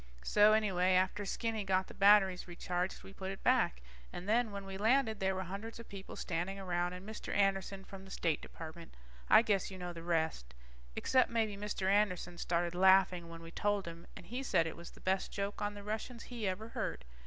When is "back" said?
3.43-3.83